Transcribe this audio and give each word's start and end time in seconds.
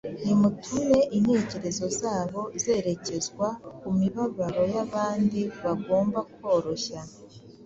Nimutume 0.23 0.99
intekerezo 1.17 1.85
zabo 1.99 2.41
zerekezwa 2.63 3.47
ku 3.79 3.87
mibabaro 3.97 4.63
y’abandi 4.73 5.41
bagomba 5.63 6.19
koroshya. 6.35 7.01